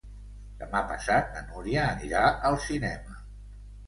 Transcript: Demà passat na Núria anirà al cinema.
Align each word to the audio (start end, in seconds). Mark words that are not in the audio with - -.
Demà 0.61 0.79
passat 0.91 1.29
na 1.35 1.43
Núria 1.49 1.83
anirà 1.89 2.23
al 2.49 2.57
cinema. 2.65 3.19